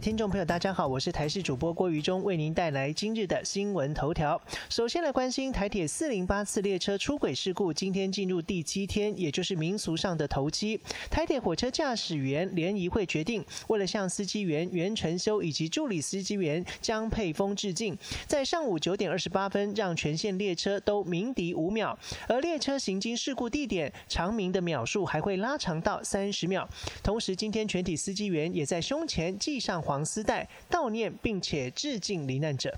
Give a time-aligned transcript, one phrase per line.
[0.00, 4.40] 听众朋友，大家好，我是台视主播郭于忠，为您带来今日的新闻头条。
[4.70, 10.80] 首先来关心台铁四零八次列车出轨事故，今天进入第七天，也就是民俗上的头七。
[11.10, 17.94] 台铁火车驾驶员联谊会决定，为了向司机员袁成修以及助理司机员江佩峰致敬，
[18.26, 26.66] 在上午九点二十八分，让全线列车都鸣笛五秒，而列车行经事故地点长鸣的秒数还会拉长到三十秒。
[27.02, 32.72] 同时，今天全体司机员也在胸前系上黄丝带，悼念并且致敬罹难者。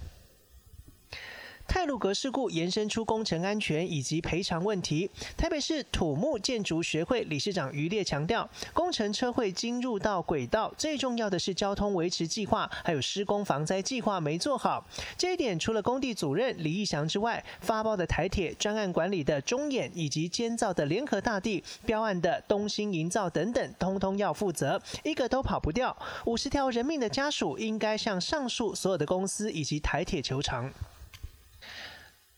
[1.74, 5.08] 泰鲁格事故延伸出工程安全以及赔偿问题。
[5.38, 14.86] 台北市土木建筑学会理事长余烈强调，工程车会进入到轨道，最重要的是交通维持计划还有施工防灾计划没做好。
[15.16, 25.96] 这一点除了工地主任李义祥之外，发包的台铁专案管理的中演以及监造的联合大地标案的东兴营造等等，通通要负责，一个都跑不掉。
[26.26, 30.70] 五十条人命的家属应该向上述所有的公司以及台铁求偿。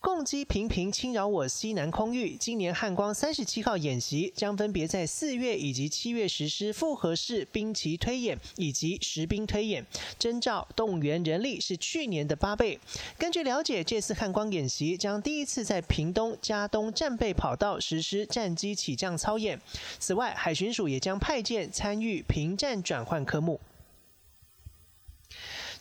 [0.05, 2.37] 共机频频侵扰我西南空域。
[2.39, 9.83] 今年汉光三十七号演习将分别在四月以及七月实施复合式兵棋推演以及实兵推演，
[10.19, 12.79] 征召动员人力是去年的八倍。
[13.17, 19.59] 根据了解，这次汉光演习将第一次在屏东加东战备跑道实施战机起降操演。
[19.99, 23.59] 此外，海巡署也将派舰参与平战转换科目。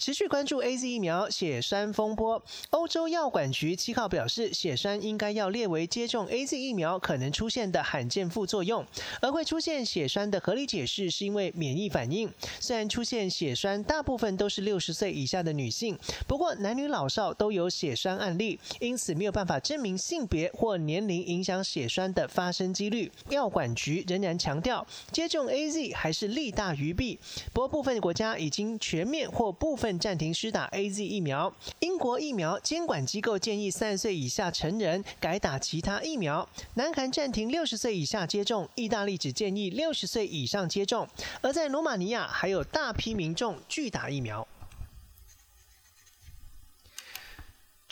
[0.04, 2.44] 持续关注 A Z 疫苗血栓风波。
[2.72, 8.86] 欧洲药管局七号表示，血栓应该要列为接种 A Z 疫苗可能出现的罕见副作用，
[9.22, 12.30] 而会出现血栓的合理解释是因为免疫反应。
[12.60, 23.10] 虽然出现血栓大部分都是六十岁以下的女性，不过男女老少都有血栓案例，因此没有办法证明性别或年龄影响血栓的发生几率。
[23.30, 27.18] 药管局仍然强调，接种 A Z 还是利大于弊。
[27.54, 29.93] 不过部分国家已经全面或部分。
[30.00, 31.54] 暂停施打 A Z 疫苗。
[31.80, 36.48] 英国疫苗监管机构建议三十岁以下成人改打其他疫苗。
[36.76, 41.08] 南韩暂停六十岁以下接种，意大利只建议六十岁以上接种。
[41.42, 44.48] 而在罗马尼亚，还有大批民众拒打疫苗。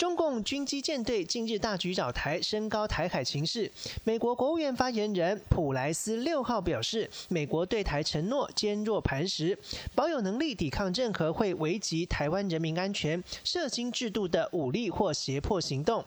[0.02, 3.72] 中共军机舰队近日大举扰台，升高台海情势。
[4.04, 9.56] 美国国务院发言人普莱斯六号表示，美国对台承诺坚若磐石，
[9.94, 16.04] 保有能力抵抗任何会危及台湾人民安全、涉金制度的武力或胁迫行动。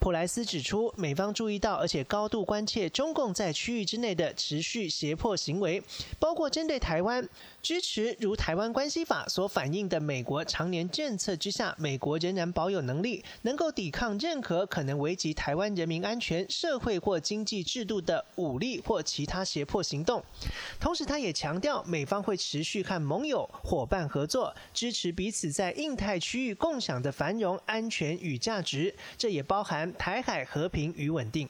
[0.00, 5.82] 普莱斯指出，美方注意到而且高度关切中共在区域之内的持续胁迫行为，
[6.18, 7.28] 包括针对台湾
[7.62, 20.24] 支持如《台湾关系法》所反映的美国常年政策之下，美国仍然保有能力能够抵抗任何可能危及台湾人民安全、社会或经济制度的武力或其他胁迫行动。
[20.80, 28.94] 同时，他也强调，美方会持续和盟友伙伴合作，支持彼此在印太区域共享的繁荣、安全与价值。
[29.18, 29.89] 这也包含。
[29.94, 31.48] 台海和平与稳定。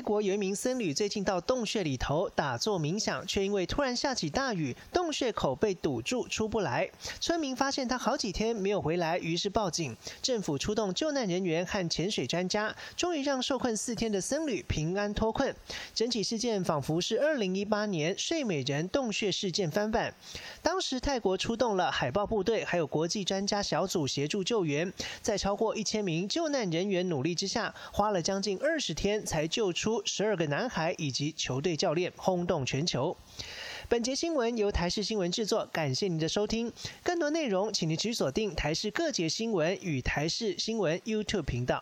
[0.00, 6.90] 泰国有一名僧侣最近到洞穴里头打坐冥想，却因为突然下起大雨，洞穴口被堵住，出不来。
[7.20, 9.94] 村民发现他好几天没有回来，于是报警。
[10.22, 15.54] 政府出动救难人员和潜水专家，终于让受困四天的僧侣平安脱困。
[15.94, 20.14] 整起事件仿佛是二零一八年睡美人洞穴事件翻版。
[20.62, 24.90] 当时泰国出动了海豹部队，还有国际专家小组协助救援，
[25.20, 29.74] 在超过一千名救难人员努力之下，花了将近二十天才救。
[29.80, 33.16] 出十二个男孩以及球队教练，轰动全球。
[33.88, 36.72] 本节新闻由台视新闻制作，感谢您的收听。
[37.02, 41.78] 更多内容，请您持续锁定台视各节新闻与台视新闻 YouTube 频道。